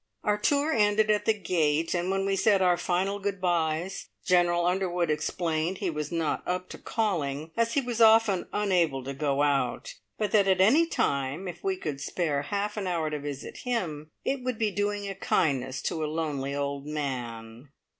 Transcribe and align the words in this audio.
Our 0.23 0.39
tour 0.39 0.73
ended 0.73 1.11
at 1.11 1.25
the 1.25 1.33
gate, 1.39 1.93
and 1.93 2.09
when 2.09 2.25
we 2.25 2.35
said 2.35 2.59
our 2.59 2.75
final 2.75 3.19
good 3.19 3.39
byes, 3.39 4.07
General 4.25 4.65
Underwood 4.65 5.11
explained 5.11 5.77
he 5.77 5.91
was 5.91 6.11
not 6.11 6.41
up 6.47 6.69
to 6.69 6.79
calling, 6.79 7.51
as 7.55 7.73
he 7.75 7.81
was 7.81 8.01
often 8.01 8.47
unable 8.51 9.03
to 9.03 9.13
go 9.13 9.43
out, 9.43 9.93
but 10.17 10.31
that 10.31 10.47
at 10.47 10.59
any 10.59 10.87
time, 10.87 11.47
if 11.47 11.63
we 11.63 11.77
could 11.77 12.01
spare 12.01 12.41
half 12.41 12.77
an 12.77 12.87
hour 12.87 13.11
to 13.11 13.19
visit 13.19 13.57
him, 13.57 14.09
it 14.25 14.41
would 14.41 14.57
be 14.57 14.71
doing 14.71 15.07
a 15.07 15.13
kindness 15.13 15.83
to 15.83 16.03
a 16.03 16.09
lonely 16.11 16.55
old 16.55 16.87
man. 16.87 17.69